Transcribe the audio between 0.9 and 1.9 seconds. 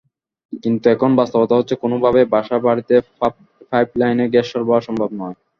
এখন বাস্তবতা হচ্ছে,